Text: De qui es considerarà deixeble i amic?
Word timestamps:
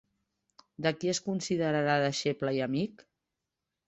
De 0.85 0.91
qui 1.01 1.11
es 1.11 1.19
considerarà 1.27 1.97
deixeble 2.05 2.55
i 2.57 2.63
amic? 2.67 3.05